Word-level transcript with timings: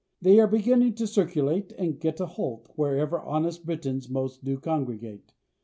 They 0.19 0.39
are 0.39 0.47
beginning 0.47 0.95
to 0.95 1.05
circulate 1.05 1.73
And 1.77 1.99
"geta 1.99 2.25
holt" 2.25 2.71
Wherever 2.75 3.21
honest 3.21 3.67
Britons 3.67 4.09
most 4.09 4.43
do 4.43 4.57
congregate. 4.57 5.33